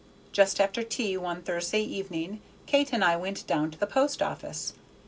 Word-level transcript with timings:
Just 0.31 0.59
after 0.59 0.81
tea, 0.81 1.15
one 1.15 1.43
Thursday 1.43 1.83
evening, 1.83 2.41
Kate 2.65 2.91
and 2.91 3.03
I 3.03 3.15
went 3.17 3.45
down 3.45 3.69
to 3.69 3.77
the 3.77 3.85
post 3.85 4.19
office. 4.19 4.73